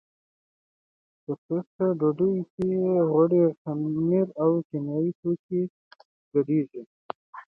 [1.23, 2.69] په ټوسټ ډوډۍ کې
[3.09, 5.61] غوړي، خمیر او کیمیاوي توکي
[6.31, 6.81] ګډېږي.